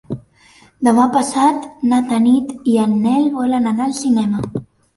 [0.87, 4.45] Demà passat na Tanit i en Nel volen anar al cinema.